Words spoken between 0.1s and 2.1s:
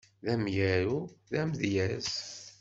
D amyaru, d amdyaz.